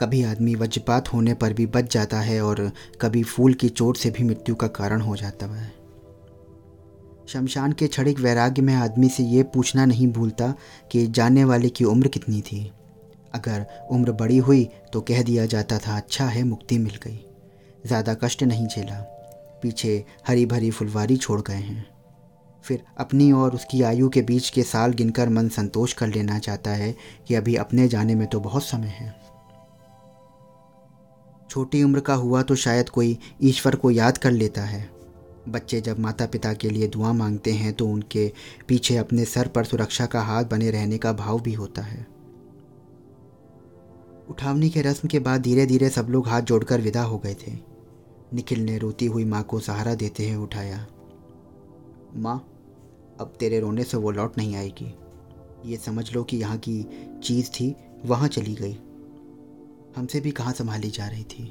कभी 0.00 0.22
आदमी 0.22 0.54
वज्रपात 0.54 1.12
होने 1.12 1.34
पर 1.34 1.52
भी 1.52 1.66
बच 1.66 1.92
जाता 1.92 2.20
है 2.20 2.40
और 2.42 2.70
कभी 3.00 3.22
फूल 3.22 3.54
की 3.54 3.68
चोट 3.68 3.96
से 3.96 4.10
भी 4.10 4.24
मृत्यु 4.24 4.54
का 4.54 4.66
कारण 4.68 5.00
हो 5.00 5.16
जाता 5.16 5.46
है। 5.46 5.72
शमशान 7.28 7.72
के 7.72 7.86
क्षणिक 7.86 8.18
वैराग्य 8.18 8.62
में 8.62 8.74
आदमी 8.74 9.08
से 9.08 9.22
ये 9.22 9.42
पूछना 9.44 9.84
नहीं 9.84 10.06
भूलता 10.12 10.54
कि 10.92 11.06
जानने 11.06 11.44
वाले 11.44 11.68
की 11.68 11.84
उम्र 11.84 12.08
कितनी 12.08 12.40
थी। 12.42 12.64
अगर 13.34 13.66
उम्र 13.90 14.12
बड़ी 14.12 14.38
हुई 14.38 14.68
तो 14.92 15.00
कह 15.00 15.22
दिया 15.22 15.46
जाता 15.46 15.78
था 15.78 15.96
अच्छा 15.96 16.26
है, 16.26 16.42
मुक्ति 16.44 16.78
मिल 16.78 16.98
गई। 17.04 17.24
ज़्यादा 17.88 18.14
कष्ट 18.14 18.42
नहीं 18.44 18.66
झेला। 18.66 19.00
पीछे 19.62 20.04
हरी 20.26 20.44
भरी 20.46 20.70
फुलवारी 20.70 21.16
छोड़ 21.16 21.40
गए 21.42 21.54
हैं। 21.54 21.86
फिर 22.64 22.82
अपनी 22.98 23.30
और 23.32 23.54
उसकी 23.54 23.82
आयु 23.82 24.08
के 24.08 24.22
बीच 24.22 24.48
के 24.50 24.62
साल 24.64 24.92
गिनकर 24.92 25.28
मन 25.28 25.48
संतोष 25.50 25.92
कर 25.92 26.08
लेना 26.08 26.38
चाहता 26.38 26.70
है 26.72 26.94
कि 27.28 27.34
अभी 27.34 27.54
अपने 27.56 27.86
जाने 27.88 28.14
में 28.14 28.26
तो 28.26 28.40
बहुत 28.40 28.64
समय 28.64 28.88
है। 28.88 29.14
छोटी 31.50 31.82
उम्र 31.82 32.00
का 32.00 32.14
हुआ 32.16 32.42
तो 32.42 32.54
शायद 32.56 32.88
कोई 32.88 33.16
ईश्वर 33.42 33.76
को 33.76 33.90
याद 33.90 34.18
कर 34.18 34.30
लेता 34.32 34.62
है। 34.62 34.88
बच्चे 35.48 35.80
जब 35.80 35.98
माता 35.98 36.26
पिता 36.26 36.52
के 36.52 36.70
लिए 36.70 36.86
दुआ 36.88 37.12
मांगते 37.12 37.52
हैं 37.52 37.72
तो 37.72 37.86
उनके 37.86 38.30
पीछे 38.68 38.96
अपने 38.96 39.24
सर 39.24 39.48
पर 39.48 39.64
सुरक्षा 39.64 40.06
का 40.06 40.22
हाथ 40.22 40.44
बने 40.44 40.70
रहने 40.70 40.98
का 40.98 41.12
भाव 41.14 41.40
भी 41.40 41.52
होता 41.54 41.82
है। 41.82 42.06
उठावनी 44.30 44.68
के 44.70 44.82
रस्म 44.82 45.08
के 45.08 45.18
बाद 45.20 45.42
धीरे 45.42 45.66
धीरे 45.66 45.88
सब 45.90 46.08
लोग 46.10 46.28
हाथ 46.28 46.42
जोड़कर 46.42 46.80
विदा 46.80 47.02
हो 47.02 47.18
गए 47.18 47.34
थे। 47.36 47.52
निखिल 48.34 48.60
ने 48.60 48.78
रोती 48.78 49.06
हुई 49.06 49.24
माँ 49.24 49.42
को 49.42 49.60
सहारा 49.60 49.94
देते 49.94 50.30
हुए 50.30 50.44
उठाया। 50.44 50.86
माँ, 52.16 52.48
अब 53.20 53.32
तेरे 53.40 53.60
रोने 53.60 53.84
से 53.84 53.96
वो 53.96 54.10
लौट 54.10 54.38
नहीं 54.38 54.56
आएगी। 54.56 54.94
ये 55.70 55.76
समझ 55.76 56.12
लो 56.14 56.24
कि 56.24 56.36
यहाँ 56.36 56.58
की 56.58 56.82
चीज़ 57.24 57.50
थी, 57.50 57.74
वहाँ 58.06 58.28
चली 58.28 58.54
गई। 58.54 58.78
हमसे 59.96 60.20
भी 60.20 60.30
कहाँ 60.30 60.52
संभाली 60.52 60.90
जा 60.90 61.08
रही 61.08 61.24
थी? 61.24 61.44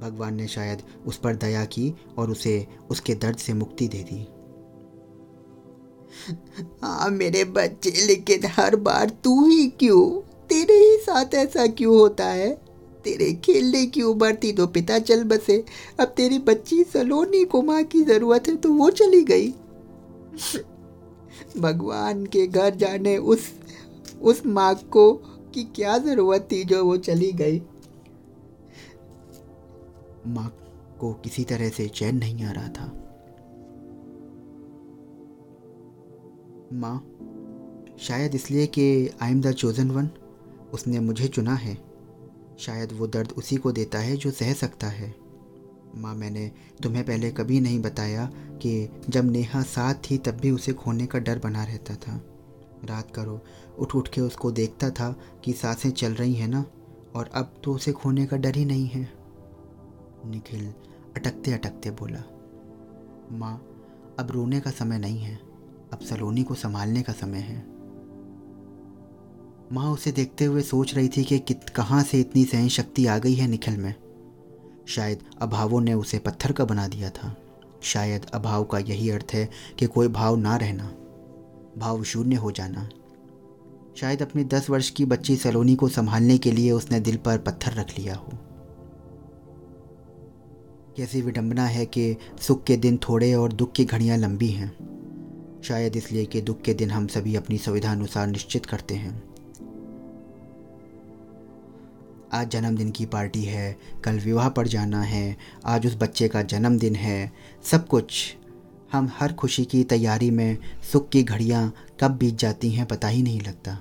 भगवान 0.00 0.34
ने 0.34 0.46
शायद 0.48 0.82
उस 1.06 1.16
पर 1.16 1.36
दया 1.36 1.64
की 1.64 1.94
और 2.18 2.30
उसे 2.30 2.66
उसके 2.90 3.14
दर्द 3.14 3.36
से 3.36 3.52
मुक्ति 3.52 3.88
दे 3.88 4.02
दी। 4.02 4.26
हाँ 6.82 7.10
मेरे 7.10 7.44
बच्चे, 7.44 7.90
लेकिन 8.06 8.40
हर 8.46 8.76
बार 8.76 9.10
तू 9.10 9.48
ही 9.48 9.68
क्यों? 9.68 10.20
तेरे 10.48 10.74
ही 10.74 10.96
साथ 10.96 11.34
ऐसा 11.34 11.66
क्यों 11.66 11.98
होता 11.98 12.26
है? 12.26 12.67
तेरे 13.04 13.32
खेलने 13.44 13.84
की 13.86 14.02
उम्र 14.02 14.34
थी 14.34 14.52
तो 14.52 14.66
पिता 14.66 14.98
चल 15.00 15.24
बसे। 15.24 15.64
अब 16.00 16.12
तेरी 16.16 16.38
बच्ची 16.38 16.82
सलोनी 16.84 17.44
को 17.44 17.62
माँ 17.62 17.82
की 17.84 18.02
ज़रूरत 18.04 18.48
है 18.48 18.56
तो 18.56 18.72
वो 18.72 18.90
चली 18.92 19.22
गई। 19.24 19.50
भगवान 21.58 22.24
के 22.26 22.46
घर 22.46 22.74
जाने 22.74 23.16
उस 23.16 23.50
उस 24.22 24.44
माँ 24.46 24.74
को 24.92 25.12
की 25.54 25.64
क्या 25.74 25.98
ज़रूरत 25.98 26.48
थी 26.52 26.62
जो 26.64 26.84
वो 26.84 26.96
चली 26.98 27.32
गई। 27.32 27.60
माँ 30.26 30.48
को 31.00 31.12
किसी 31.14 31.44
तरह 31.44 31.68
से 31.68 31.88
चैन 31.88 32.16
नहीं 32.16 32.44
आ 32.44 32.52
रहा 32.52 32.68
था। 32.68 32.86
माँ, 36.72 36.96
शायद 37.98 38.34
इसलिए 38.34 38.66
कि 38.66 39.10
I 39.22 39.30
am 39.30 39.40
the 39.40 39.52
chosen 39.52 39.90
one, 39.90 40.08
उसने 40.72 41.00
मुझे 41.00 41.28
चुना 41.28 41.54
है। 41.54 41.76
शायद 42.58 42.92
वो 42.92 43.06
दर्द 43.06 43.32
उसी 43.32 43.56
को 43.56 43.72
देता 43.72 43.98
है 43.98 44.16
जो 44.16 44.30
सह 44.30 44.52
सकता 44.52 44.86
है। 44.86 45.14
माँ, 45.96 46.14
मैंने 46.14 46.50
तुम्हें 46.82 47.04
पहले 47.04 47.30
कभी 47.30 47.60
नहीं 47.60 47.80
बताया 47.82 48.26
कि 48.62 48.88
जब 49.08 49.30
नेहा 49.30 49.62
साथ 49.62 49.94
थी 50.10 50.18
तब 50.18 50.34
भी 50.34 50.50
उसे 50.50 50.72
खोने 50.72 51.06
का 51.06 51.18
डर 51.18 51.38
बना 51.38 51.64
रहता 51.64 51.94
था। 51.94 52.20
रात 52.84 53.10
करो, 53.10 53.40
उठ 53.78 53.94
उठ 53.94 54.08
के 54.08 54.20
उसको 54.20 54.50
देखता 54.50 54.90
था 54.90 55.14
कि 55.44 55.52
साँसें 55.52 55.90
चल 55.90 56.14
रही 56.14 56.34
हैं 56.34 56.48
ना, 56.48 56.64
और 57.14 57.30
अब 57.34 57.54
तो 57.64 57.74
उसे 57.74 57.92
खोने 57.92 58.26
का 58.26 58.36
डर 58.36 58.56
ही 58.56 58.64
नहीं 58.64 58.86
है। 58.86 59.08
निखिल 60.26 60.66
अटकते 61.16 61.52
अटकते 61.52 61.90
बोला, 61.90 62.22
माँ, 63.38 63.56
अब 64.18 64.30
रोने 64.30 64.60
का 64.60 64.70
समय 64.70 64.98
नहीं 64.98 65.18
है, 65.18 65.34
अब 65.92 65.98
सलोनी 66.00 66.42
को 66.42 66.54
संभालने 66.54 67.02
का 67.02 67.12
समय 67.12 67.38
है। 67.38 67.77
माँ 69.72 69.92
उसे 69.92 70.12
देखते 70.12 70.44
हुए 70.44 70.62
सोच 70.62 70.94
रही 70.94 71.08
थी 71.08 71.24
कि 71.24 71.38
कित, 71.38 71.68
कहाँ 71.68 72.02
से 72.02 72.20
इतनी 72.20 72.44
सहन 72.44 72.68
शक्ति 72.68 73.06
आ 73.06 73.18
गई 73.18 73.34
है 73.34 73.48
निखिल 73.48 73.76
में। 73.76 73.94
शायद 74.86 75.18
अभावों 75.40 75.80
ने 75.80 75.94
उसे 75.94 76.18
पत्थर 76.18 76.52
का 76.52 76.64
बना 76.64 76.88
दिया 76.88 77.10
था। 77.10 77.36
शायद 77.82 78.24
अभाव 78.24 78.64
का 78.64 78.78
यही 78.78 79.10
अर्थ 79.10 79.26
है 79.32 79.48
कि 79.78 79.86
कोई 79.86 80.08
भाव 80.08 80.36
ना 80.36 80.56
रहना, 80.56 80.84
भाव 81.78 82.02
शून्य 82.02 82.36
हो 82.36 82.50
जाना। 82.50 82.88
शायद 83.96 84.22
अपनी 84.22 84.44
दस 84.44 84.70
वर्ष 84.70 84.90
की 84.90 85.04
बच्ची 85.04 85.36
सलोनी 85.36 85.76
को 85.76 85.88
संभालने 85.88 86.38
के 86.38 86.52
लिए 86.52 86.70
उसने 86.70 87.00
दिल 87.00 87.16
पर 87.16 87.38
पत्थर 87.38 87.72
रख 87.72 87.98
लिया 87.98 88.14
हो। 88.14 88.28
कैसी 90.96 91.22
विडंबना 91.22 91.64
है 91.64 91.86
कि 91.86 92.16
सुख 92.40 92.64
के 92.64 92.76
दिन 92.76 92.96
थोड़े 92.96 93.34
और 93.34 93.52
दुख 93.52 93.72
की 93.72 93.84
घड़ियाँ 93.84 94.18
लंबी 94.18 94.48
हैं। 94.48 94.98
शायद 95.64 95.96
इसलिए 95.96 96.24
कि 96.24 96.40
दुख 96.40 96.62
के 96.62 96.74
दिन 96.74 96.90
हम 96.90 97.06
सभी 97.06 97.36
अपनी 97.36 97.58
सुविधा 97.58 97.92
अनुसार 97.92 98.26
निश्चित 98.26 98.66
करते 98.66 98.94
हैं। 98.94 99.27
आज 102.32 102.50
जन्मदिन 102.50 102.90
की 102.90 103.06
पार्टी 103.06 103.42
है 103.42 103.78
कल 104.04 104.18
विवाह 104.18 104.48
पर 104.48 104.66
जाना 104.66 105.02
है 105.02 105.36
आज 105.64 105.86
उस 105.86 105.96
बच्चे 105.96 106.28
का 106.28 106.42
जन्मदिन 106.42 106.94
है। 106.94 107.32
सब 107.64 107.86
कुछ। 107.88 108.36
हम 108.92 109.10
हर 109.18 109.32
खुशी 109.32 109.64
की 109.64 109.84
तैयारी 109.84 110.30
में 110.30 110.58
सुख 110.92 111.08
की 111.08 111.22
घड़ियाँ 111.22 111.74
कब 112.00 112.10
बीत 112.10 112.34
जाती 112.34 112.70
हैं 112.70 112.86
पता 112.86 113.08
ही 113.08 113.22
नहीं 113.22 113.40
लगता। 113.40 113.78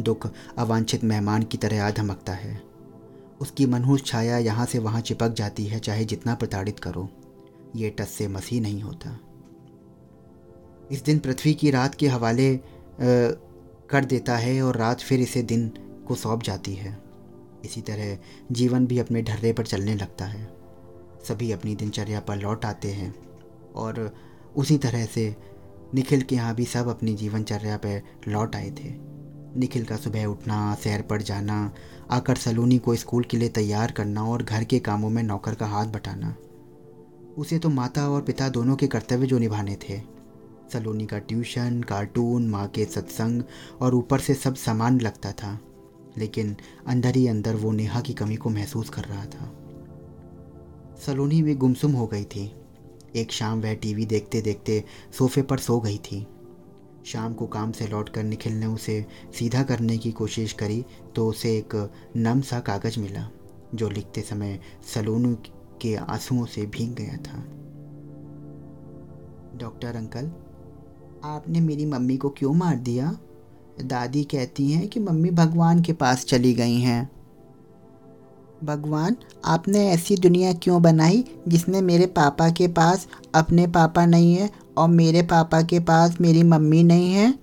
दुख 0.00 0.30
अवांछित 0.58 1.04
मेहमान 1.04 1.42
की 1.42 1.58
तरह 1.58 1.84
आ 1.84 1.90
धमकता 1.90 2.32
है। 2.32 2.62
उसकी 3.40 3.66
मनहूस 3.66 4.04
छाया 4.06 4.38
यहाँ 4.38 4.66
से 4.66 4.78
वहाँ 4.78 5.00
चिपक 5.00 5.28
जाती 5.28 5.66
है 5.66 5.78
चाहे 5.78 6.04
जितना 6.04 6.34
प्रताड़ित 6.34 6.80
करो। 6.80 7.08
ये 7.76 7.90
टस 7.90 8.08
से 8.08 8.28
मसीह 8.28 8.60
नहीं 8.60 8.82
होता। 8.82 9.18
इस 10.90 11.04
दिन 11.04 11.18
पृथ्वी 11.18 11.54
की 11.54 11.70
रात 11.70 11.94
के 11.94 12.08
हवाले 12.08 12.54
आ, 12.54 12.58
कर 13.90 14.04
देता 14.04 14.36
है 14.36 14.62
और 14.62 14.76
रात 14.76 15.00
फिर 15.00 15.20
इसे 15.20 15.42
दिन 15.42 15.68
को 16.08 16.14
सौंप 16.14 16.42
जाती 16.42 16.74
है। 16.74 17.01
इसी 17.64 17.80
तरह 17.80 18.16
जीवन 18.52 18.86
भी 18.86 18.98
अपने 18.98 19.22
ढर्रे 19.22 19.52
पर 19.52 19.66
चलने 19.66 19.94
लगता 19.94 20.24
है। 20.24 20.48
सभी 21.28 21.50
अपनी 21.52 21.74
दिनचर्या 21.74 22.20
पर 22.20 22.36
लौट 22.36 22.64
आते 22.64 22.92
हैं 22.92 23.14
और 23.74 24.10
उसी 24.56 24.78
तरह 24.78 25.04
से 25.06 25.34
निखिल 25.94 26.22
के 26.22 26.36
यहाँ 26.36 26.54
भी 26.54 26.64
सब 26.64 26.88
अपनी 26.88 27.14
जीवनचर्या 27.14 27.76
पर 27.76 28.02
लौट 28.28 28.56
आए 28.56 28.70
थे। 28.70 28.90
निखिल 29.56 29.84
का 29.84 29.96
सुबह 29.96 30.24
उठना, 30.24 30.74
सैर 30.74 31.02
पर 31.02 31.22
जाना, 31.22 31.72
आकर 32.10 32.36
सलोनी 32.36 32.78
को 32.78 32.94
स्कूल 32.96 33.24
के 33.24 33.36
लिए 33.36 33.48
तैयार 33.48 33.92
करना 33.92 34.24
और 34.24 34.42
घर 34.42 34.64
के 34.64 34.78
कामों 34.78 35.10
में 35.10 35.22
नौकर 35.22 35.54
का 35.54 35.66
हाथ 35.66 35.86
बटाना, 35.86 36.34
उसे 37.38 37.58
तो 37.58 37.68
माता 37.68 38.08
और 38.08 38.22
पिता 38.22 38.48
दोनों 38.48 38.76
के 38.76 38.86
कर्तव्य 38.86 39.26
जो 39.26 39.38
निभाने 39.38 39.76
थे। 39.82 40.00
सलोनी 40.72 41.06
का 41.06 41.18
ट्यूशन, 41.18 41.82
कार्टून, 41.82 42.48
माँ 42.48 42.66
के 42.68 42.84
सत्संग 42.84 43.42
और 43.80 43.94
ऊपर 43.94 44.20
से 44.20 44.34
सब 44.34 44.54
सामान 44.54 45.00
लगता 45.00 45.32
था। 45.32 45.58
लेकिन 46.18 46.56
अंदर 46.86 47.16
ही 47.16 47.26
अंदर 47.26 47.54
वो 47.54 47.72
नेहा 47.72 48.00
की 48.00 48.12
कमी 48.12 48.36
को 48.36 48.50
महसूस 48.50 48.88
कर 48.88 49.04
रहा 49.04 49.24
था। 49.24 49.52
सलोनी 50.96 51.42
भी 51.42 51.54
गुमसुम 51.54 51.92
हो 51.92 52.06
गई 52.06 52.24
थी। 52.24 52.52
एक 53.16 53.32
शाम 53.32 53.60
वह 53.60 53.74
टीवी 53.74 54.04
देखते 54.06 54.40
देखते 54.40 54.82
सोफे 55.18 55.42
पर 55.42 55.58
सो 55.58 55.78
गई 55.80 55.98
थी। 55.98 56.26
शाम 57.06 57.34
को 57.34 57.46
काम 57.46 57.72
से 57.72 57.86
लौटकर 57.86 58.22
निखिल 58.22 58.52
ने 58.52 58.66
उसे 58.66 59.04
सीधा 59.38 59.62
करने 59.62 59.96
की 59.98 60.12
कोशिश 60.12 60.52
करी 60.52 60.84
तो 61.16 61.26
उसे 61.26 61.56
एक 61.58 61.90
नम 62.16 62.40
सा 62.40 62.60
कागज़ 62.60 63.00
मिला, 63.00 63.28
जो 63.74 63.88
लिखते 63.88 64.20
समय 64.20 64.58
सलोनू 64.94 65.34
के 65.80 65.94
आंसुओं 65.96 66.44
से 66.44 66.66
भीग 66.66 66.94
गया 66.94 67.16
था। 67.16 67.38
डॉक्टर 69.58 69.96
अंकल, 69.96 70.30
आपने 71.24 71.60
मेरी 71.60 71.86
मम्मी 71.86 72.16
को 72.16 72.30
क्यों 72.30 72.54
मार 72.54 72.76
दिया? 72.76 73.10
दादी 73.80 74.24
कहती 74.24 74.72
हैं 74.72 74.88
कि 74.88 75.00
मम्मी 75.00 75.30
भगवान 75.30 75.82
के 75.82 75.92
पास 75.92 76.24
चली 76.24 76.54
गई 76.54 76.80
हैं। 76.80 77.10
भगवान, 78.64 79.16
आपने 79.44 79.88
ऐसी 79.88 80.16
दुनिया 80.16 80.52
क्यों 80.52 80.82
बनाई 80.82 81.24
जिसमें 81.48 81.82
मेरे 81.82 82.06
पापा 82.06 82.50
के 82.50 82.68
पास 82.68 83.08
अपने 83.34 83.66
पापा 83.66 84.06
नहीं 84.06 84.34
है 84.34 84.50
और 84.76 84.88
मेरे 84.88 85.22
पापा 85.22 85.62
के 85.62 85.80
पास 85.80 86.20
मेरी 86.20 86.42
मम्मी 86.42 86.82
नहीं 86.82 87.12
है? 87.12 87.38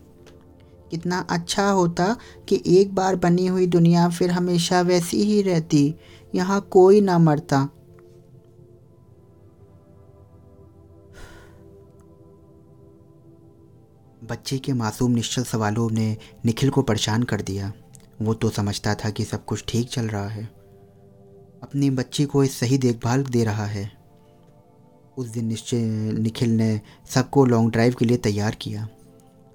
कितना 0.91 1.27
अच्छा 1.29 1.69
होता 1.69 2.17
कि 2.48 2.63
एक 2.67 2.95
बार 2.95 3.15
बनी 3.15 3.48
हुई 3.48 3.67
दुनिया 3.67 4.09
फिर 4.09 4.31
हमेशा 4.31 4.81
वैसी 4.81 5.24
ही 5.24 5.41
रहती। 5.41 5.95
यहाँ 6.36 6.67
कोई 6.71 7.01
ना 7.01 7.17
मरता। 7.19 7.69
बच्चे 14.29 14.57
के 14.57 14.74
मासूम 14.74 15.12
निश्चल 15.12 15.43
सवालों 15.43 15.89
ने 15.89 16.17
निखिल 16.45 16.69
को 16.69 16.81
परेशान 16.81 17.24
कर 17.24 17.41
दिया। 17.41 17.71
वो 18.21 18.33
तो 18.33 18.50
समझता 18.50 18.95
था 18.95 19.09
कि 19.09 19.24
सब 19.25 19.45
कुछ 19.45 19.63
ठीक 19.67 19.89
चल 19.89 20.07
रहा 20.07 20.27
है। 20.27 20.43
अपनी 21.63 21.89
बच्ची 21.89 22.25
को 22.25 22.45
सही 22.45 22.77
देखभाल 22.77 23.24
दे 23.24 23.43
रहा 23.43 23.65
है। 23.65 23.91
उस 25.17 25.27
दिन 25.27 25.45
निश्चय, 25.45 25.81
निखिल 26.12 26.50
ने 26.50 26.81
सबको 27.09 27.45
लॉन्ग 27.45 27.71
ड्राइव 27.71 27.95
के 28.00 28.05
लिए 28.05 28.17
तैयार 28.17 28.55
किया। 28.55 28.88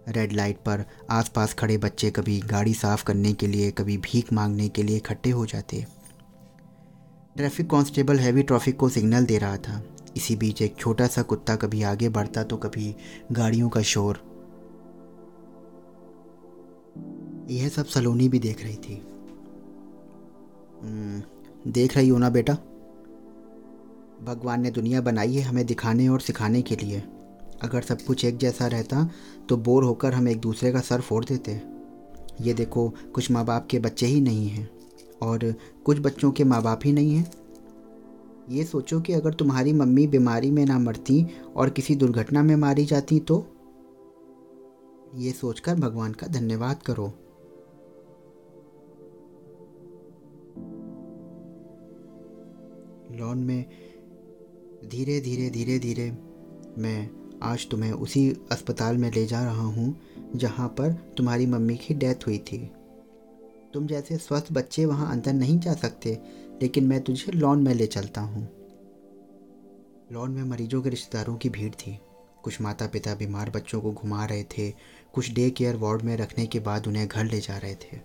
रेड 0.08 0.32
लाइट 0.32 0.56
पर 0.56 0.84
आसपास 1.10 1.54
खड़े 1.54 1.78
बच्चे 1.78 2.10
कभी 2.10 2.40
गाड़ी 2.40 2.74
साफ़ 2.74 3.04
करने 3.04 3.32
के 3.32 3.46
लिए, 3.46 3.70
कभी 3.70 3.96
भीख 3.96 4.32
मांगने 4.32 4.68
के 4.68 4.82
लिए 4.82 4.96
इकट्ठे 4.96 5.30
हो 5.30 5.46
जाते। 5.46 5.86
ट्रैफ़िक 7.36 7.70
कांस्टेबल 7.70 8.18
हैवी 8.18 8.42
ट्रैफ़िक 8.42 8.76
को 8.76 8.88
सिग्नल 8.88 9.24
दे 9.24 9.38
रहा 9.38 9.56
था। 9.56 9.82
इसी 10.16 10.36
बीच 10.36 10.62
एक 10.62 10.76
छोटा 10.76 11.06
सा 11.06 11.22
कुत्ता 11.22 11.56
कभी 11.56 11.82
आगे 11.82 12.08
बढ़ता 12.08 12.42
तो 12.42 12.56
कभी 12.56 12.94
गाड़ियों 13.32 13.68
का 13.68 13.82
शोर। 13.82 14.33
यह 17.50 17.68
सब 17.68 17.84
सलोनी 17.84 18.28
भी 18.28 18.38
देख 18.38 18.62
रही 18.64 18.76
थी। 18.76 18.94
हम्म, 20.82 21.22
देख 21.72 21.96
रही 21.96 22.08
हो 22.08 22.18
ना 22.18 22.30
बेटा? 22.30 22.52
भगवान 24.24 24.60
ने 24.60 24.70
दुनिया 24.70 25.00
बनाई 25.00 25.34
है 25.34 25.42
हमें 25.42 25.66
दिखाने 25.66 26.08
और 26.08 26.20
सिखाने 26.20 26.62
के 26.62 26.76
लिए। 26.76 27.02
अगर 27.62 27.82
सब 27.82 28.02
कुछ 28.02 28.24
एक 28.24 28.36
जैसा 28.36 28.66
रहता 28.66 29.10
तो 29.48 29.56
बोर 29.56 29.84
होकर 29.84 30.12
हम 30.12 30.28
एक 30.28 30.40
दूसरे 30.40 30.72
का 30.72 30.80
सर 30.80 31.00
फोड़ 31.00 31.24
देते। 31.24 31.60
ये 32.40 32.54
देखो 32.54 32.94
कुछ 33.14 33.30
माँ 33.30 33.44
बाप 33.44 33.66
के 33.70 33.78
बच्चे 33.78 34.06
ही 34.06 34.20
नहीं 34.20 34.48
हैं 34.48 34.68
और 35.22 35.54
कुछ 35.84 35.98
बच्चों 35.98 36.32
के 36.32 36.44
माँ 36.44 36.62
बाप 36.62 36.80
ही 36.84 36.92
नहीं 36.92 37.14
हैं। 37.14 37.30
ये 38.50 38.64
सोचो 38.64 39.00
कि 39.00 39.12
अगर 39.12 39.34
तुम्हारी 39.34 39.72
मम्मी 39.72 40.06
बीमारी 40.06 40.50
में 40.50 40.66
ना 40.66 40.78
मरती 40.78 41.26
और 41.56 41.70
किसी 41.70 41.94
दुर्घटना 41.94 42.42
में 42.42 42.56
मारी 42.56 42.84
जाती 42.84 43.20
तो? 43.20 43.46
ये 45.16 45.32
सोचकर 45.32 45.74
भगवान 45.74 46.12
का 46.12 46.26
धन्यवाद 46.26 46.82
करो। 46.82 47.12
लॉन 53.14 53.38
में 53.38 53.64
धीरे 54.85 55.21
धीरे 55.21 55.50
धीरे 55.50 55.78
धीरे 55.78 56.11
मैं 56.78 57.11
आज 57.42 57.68
तुम्हें 57.71 57.92
उसी 57.92 58.37
अस्पताल 58.52 58.97
में 58.97 59.11
ले 59.12 59.26
जा 59.26 59.44
रहा 59.44 59.62
हूँ, 59.62 59.97
जहाँ 60.37 60.68
पर 60.68 60.92
तुम्हारी 61.16 61.47
मम्मी 61.47 61.76
की 61.76 61.94
डेथ 61.94 62.26
हुई 62.26 62.38
थी। 62.38 62.59
तुम 63.75 63.87
जैसे 63.87 64.16
स्वस्थ 64.16 64.52
बच्चे 64.52 64.85
वहाँ 64.85 65.11
अंदर 65.12 65.33
नहीं 65.33 65.59
जा 65.59 65.75
सकते, 65.75 66.18
लेकिन 66.62 66.87
मैं 66.87 67.00
तुझे 67.00 67.33
लॉन 67.33 67.62
में 67.62 67.75
ले 67.75 67.87
चलता 67.87 68.21
हूँ। 68.21 68.49
लॉन 70.12 70.30
में 70.30 70.42
मरीजों 70.42 70.83
के 70.83 70.88
रिश्तेदारों 70.88 71.37
की 71.37 71.49
भीड़ 71.49 71.75
थी। 71.75 71.99
कुछ 72.42 72.61
माता 72.61 72.87
पिता 72.87 73.14
बीमार 73.14 73.50
बच्चों 73.50 73.80
को 73.80 73.92
घुमा 73.92 74.25
रहे 74.25 74.42
थे, 74.42 74.71
कुछ 75.12 75.33
डे 75.33 75.50
केयर 75.50 75.76
वार्ड 75.76 76.02
में 76.02 76.16
रखने 76.16 76.47
के 76.47 76.61
बाद 76.61 76.87
उन्हें 76.87 77.06
घर 77.09 77.25
ले 77.25 77.40
जा 77.40 77.59
रहे 77.59 77.75
थे। 77.75 77.97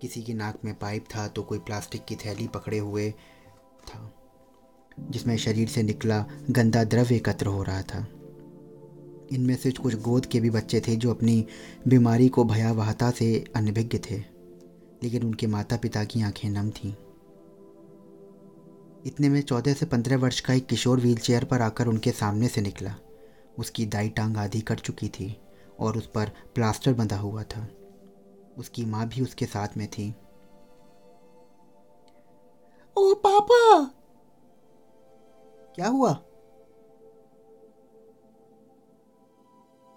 किसी 0.00 0.22
की 0.22 0.34
नाक 0.34 0.58
में 0.64 0.74
पाइप 0.74 1.04
था 1.14 1.28
तो 1.28 1.42
कोई 1.42 1.58
प्लास्टिक 1.58 2.04
की 2.04 2.16
थैली 2.16 2.46
पकड़े 2.48 2.78
हुए 2.78 3.14
था, 3.88 4.14
जिसमें 5.00 5.36
शरीर 5.36 5.68
से 5.68 5.82
निकला 5.82 6.24
गंदा 6.50 6.84
द्रव्य 6.84 7.16
एकत्र 7.16 7.46
हो 7.46 7.62
रहा 7.62 7.82
था। 7.82 8.06
इनमें 9.32 9.56
से 9.56 9.70
कुछ 9.70 9.94
गोद 9.94 10.26
के 10.26 10.40
भी 10.40 10.50
बच्चे 10.50 10.80
थे 10.80 10.96
जो 10.96 11.10
अपनी 11.10 11.46
बीमारी 11.88 12.28
को 12.28 12.44
भयावहता 12.44 13.10
से 13.10 13.44
अनभिज्ञ 13.56 13.98
थे, 13.98 14.18
लेकिन 15.02 15.22
उनके 15.22 15.46
माता 15.46 15.76
पिता 15.76 16.04
की 16.04 16.22
आँखें 16.22 16.48
नम 16.48 16.70
थीं। 16.70 16.94
इतने 19.06 19.28
में 19.28 19.40
चौदह 19.42 19.72
से 19.72 19.86
पंद्रह 19.86 20.16
वर्ष 20.16 20.40
का 20.40 20.54
एक 20.54 20.66
किशोर 20.66 21.00
व्हीलचेयर 21.00 21.44
पर 21.44 21.62
आकर 21.62 21.86
उनके 21.86 22.10
सामने 22.10 22.48
से 22.48 22.60
निकला। 22.60 22.94
उसकी 23.58 23.86
दाई 23.86 24.08
टांग 24.08 24.36
आधी 24.36 24.60
कट 24.60 24.80
चुकी 24.80 25.08
थी 25.08 25.36
और 25.80 25.98
उस 25.98 26.06
पर 26.06 26.30
प्लास्टर 26.54 26.94
बंधा 26.94 27.16
हुआ 27.16 27.42
था। 27.42 27.68
उसकी 28.58 28.84
माँ 28.84 29.08
भी 29.08 29.20
उसके 29.20 29.46
साथ 29.46 29.68
में 29.76 29.86
थी। 29.88 30.14
क्या 35.76 35.88
हुआ? 35.88 36.12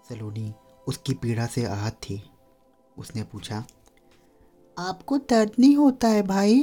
सलोनी 0.04 0.52
उसकी 0.86 1.14
पीड़ा 1.14 1.46
से 1.46 1.64
आहत 1.64 1.98
थी। 2.02 2.22
उसने 2.96 3.22
पूछा, 3.22 3.64
आपको 4.76 5.18
दर्द 5.18 5.52
नहीं 5.58 5.76
होता 5.76 6.08
है 6.08 6.22
भाई? 6.22 6.60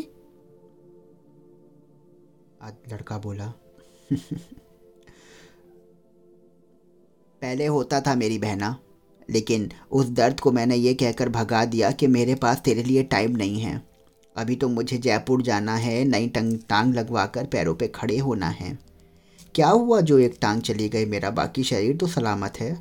आज 2.62 2.74
लड़का 2.94 3.18
बोला, 3.18 3.48
पहले 7.42 7.66
होता 7.66 8.02
था 8.02 8.16
मेरी 8.16 8.38
बहना, 8.40 8.78
लेकिन 9.30 9.70
उस 9.92 10.10
दर्द 10.10 10.40
को 10.40 10.52
मैंने 10.52 10.76
ये 10.76 10.94
कहकर 10.94 11.30
भगा 11.30 11.66
दिया 11.66 11.92
कि 11.92 12.08
मेरे 12.08 12.36
पास 12.36 12.62
तेरे 12.62 12.84
लिए 12.84 13.04
टाइम 13.04 13.36
नहीं 13.36 13.60
है। 13.60 13.82
अभी 14.36 14.56
तो 14.56 14.68
मुझे 14.70 14.98
जयपुर 14.98 15.42
जाना 15.42 15.76
है, 15.76 16.04
नई 16.04 16.30
टंग 16.30 16.60
टांग 16.70 16.94
लगवा 16.96 17.26
कर 17.26 17.46
पैरों 17.46 17.76
पे 17.76 17.88
खड़े 17.88 18.18
होना 18.18 18.50
है। 18.50 18.87
क्या 19.58 19.70
हुआ 19.70 20.00
जो 20.02 20.18
एक 20.20 20.38
टांग 20.42 20.62
चली 20.62 20.88
गई 20.90 21.06
मेरा? 21.06 21.30
बाकी 21.32 21.64
शरीर 21.64 21.96
तो 21.98 22.08
सलामत 22.08 22.58
है। 22.60 22.74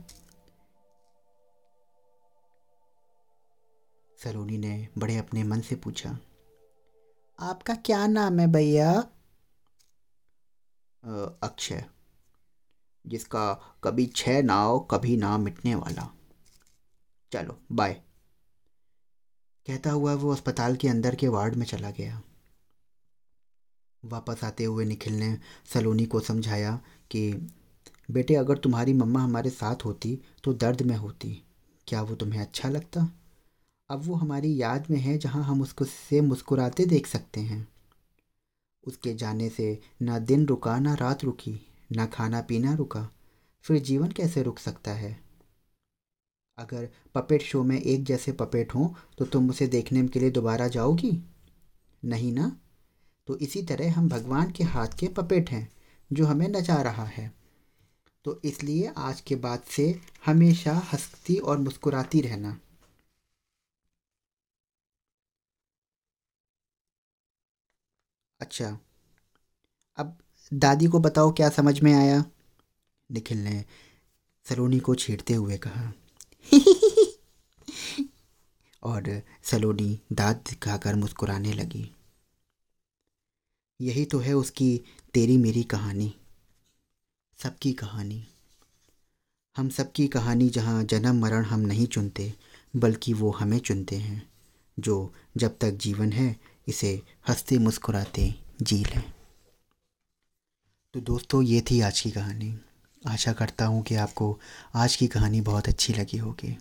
सलोनी 4.18 4.59
ने 4.59 4.88
बड़े 4.99 5.16
अपने 5.16 5.45
मन 5.45 5.61
से 5.61 5.76
पूछा, 5.76 6.11
आपका 7.38 7.75
क्या 7.87 8.06
नाम 8.06 8.38
है 8.40 8.47
भैया? 8.52 8.92
अक्षय, 11.42 11.85
जिसका 13.04 13.52
कभी 13.85 14.06
छह 14.16 14.42
नाव, 14.42 14.78
कभी 14.90 15.16
ना 15.16 15.37
मिटने 15.38 15.75
वाला। 15.75 16.09
चलो 17.33 17.59
बाय 17.73 17.92
कहता 19.66 19.90
हुआ 19.90 20.14
वो 20.14 20.33
अस्पताल 20.33 20.76
के 20.76 20.88
अंदर 20.88 21.14
के 21.14 21.28
वार्ड 21.28 21.54
में 21.54 21.66
चला 21.66 21.90
गया। 21.90 22.21
वापस 24.05 24.45
आते 24.45 24.65
हुए 24.65 24.85
निखिल 24.85 25.12
ने 25.12 25.38
सलोनी 25.67 26.07
को 26.07 26.21
समझाया 26.21 26.81
कि, 27.11 27.33
बेटे, 28.11 28.35
अगर 28.35 28.59
तुम्हारी 28.59 28.93
मम्मा 28.93 29.21
हमारे 29.21 29.50
साथ 29.50 29.85
होती 29.85 30.21
तो 30.45 30.53
दर्द 30.53 30.83
में 30.83 30.97
होती। 30.97 31.43
क्या 31.87 32.03
वो 32.03 32.15
तुम्हें 32.15 32.41
अच्छा 32.41 32.69
लगता? 32.69 33.12
अब 33.91 34.03
वो 34.05 34.15
हमारी 34.15 34.62
याद 34.62 34.87
में 34.91 34.99
है 34.99 35.19
जहाँ 35.19 35.45
हम 35.45 35.62
उसको, 35.62 35.85
से 35.85 36.21
मुस्कुराते 36.21 36.87
देख 36.87 37.07
सकते 37.07 37.41
हैं। 37.41 37.69
उसके 38.87 39.15
जाने 39.15 39.49
से 39.49 39.81
ना 40.03 40.19
दिन 40.19 40.47
रुका, 40.47 40.79
ना 40.79 40.95
रात 40.95 41.25
रुकी, 41.25 41.61
ना 41.93 42.07
खाना 42.07 42.41
पीना 42.41 42.75
रुका। 42.75 43.11
फिर 43.61 43.83
जीवन 43.83 44.09
कैसे 44.09 44.43
रुक 44.43 44.59
सकता 44.59 44.91
है? 44.91 45.21
अगर 46.59 46.88
पपेट 47.15 47.43
शो 47.43 47.62
में 47.62 47.81
एक 47.81 48.05
जैसे 48.05 48.33
पपेट 48.33 48.75
हों 48.75 48.88
तो 49.19 49.25
तुम 49.25 49.50
उसे 49.50 49.67
देखने 49.67 50.09
के 50.09 50.21
लिए 50.21 50.31
दोबारा 50.31 50.69
जाओगी? 50.69 51.23
नहीं 52.05 52.33
ना? 52.33 52.61
तो 53.26 53.37
इसी 53.37 53.62
तरह 53.62 53.95
हम 53.95 54.09
भगवान 54.09 54.50
के 54.50 54.64
हाथ 54.64 54.88
के 54.88 55.09
पपेट 55.09 55.50
हैं, 55.50 55.73
जो 56.12 56.26
हमें 56.26 56.49
नचा 56.49 56.83
रहा 56.83 57.04
है। 57.04 57.35
तो 58.25 58.40
इसलिए 58.45 58.92
आज 58.97 59.21
के 59.21 59.37
बाद 59.37 59.62
से 59.62 60.00
हमेशा 60.26 60.73
हंसती 60.73 61.37
और 61.37 61.59
मुस्कुराती 61.59 62.21
रहना। 62.21 62.61
अच्छा 68.40 68.78
अब 69.97 70.18
दादी 70.52 70.87
को 70.87 70.99
बताओ 70.99 71.33
क्या 71.33 71.49
समझ 71.49 71.83
में 71.83 71.95
आया? 71.95 72.25
निखिल 73.12 73.38
ने 73.38 73.64
सलोनी 74.45 74.78
को 74.78 74.95
छेड़ते 74.95 75.35
हुए 75.35 75.59
कहा। 75.59 75.92
और 78.83 79.22
सलोनी 79.42 80.01
दांत 80.12 80.37
दिखाकर 80.37 80.94
मुस्कुराने 80.94 81.53
लगी। 81.53 81.95
यही 83.81 84.05
तो 84.05 84.19
है 84.19 84.35
उसकी 84.35 84.81
तेरी 85.15 85.37
मेरी 85.37 85.62
कहानी। 85.62 86.15
सबकी 87.39 87.73
कहानी। 87.73 88.27
हम 89.57 89.69
सबकी 89.69 90.09
कहानी 90.09 90.49
जहाँ 90.49 90.85
जन्म 90.85 91.21
मरण 91.21 91.45
हम 91.45 91.61
नहीं 91.61 91.87
चुनते, 91.87 92.35
बल्कि 92.77 93.12
वो 93.12 93.31
हमें 93.31 93.59
चुनते 93.59 93.97
हैं, 93.97 94.31
जो 94.81 95.15
जब 95.37 95.59
तक 95.59 95.71
जीवन 95.71 96.12
है, 96.12 96.37
इसे 96.69 97.03
हँसते 97.29 97.59
मुस्कुराते 97.59 98.35
जी 98.62 98.85
लें। 98.85 99.12
तो 100.95 101.01
दोस्तों, 101.01 101.43
ये 101.43 101.61
थी 101.61 101.81
आज 101.81 102.01
की 102.01 102.11
कहानी। 102.11 102.59
आशा 103.07 103.33
करता 103.33 103.67
हूँ 103.67 103.83
कि 103.83 103.95
आपको 103.95 104.41
आज 104.75 104.97
की 104.97 105.07
कहानी 105.07 105.41
बहुत 105.41 105.69
अच्छी 105.69 105.93
लगी 105.93 106.17
होगी। 106.17 106.59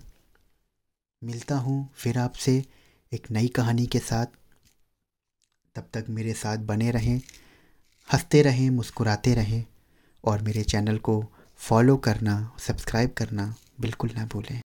मिलता 1.24 1.58
हूँ 1.58 1.90
फिर 1.96 2.18
आपसे 2.18 2.66
एक 3.14 3.32
नई 3.32 3.48
कहानी 3.48 3.86
के 3.86 4.00
साथ। 4.00 4.26
तब 5.76 5.88
तक 5.94 6.06
मेरे 6.10 6.34
साथ 6.34 6.58
बने 6.58 6.92
रहें, 6.92 7.22
हँसते 8.14 8.42
रहें, 8.42 8.70
मुस्कुराते 8.70 9.34
रहें 9.34 9.66
और 10.24 10.42
मेरे 10.42 10.64
चैनल 10.64 10.98
को 10.98 11.26
फॉलो 11.58 11.98
करना, 11.98 12.52
सब्सक्राइब 12.60 13.14
करना 13.18 13.56
बिल्कुल 13.80 14.10
ना 14.16 14.26
भूलें। 14.26 14.62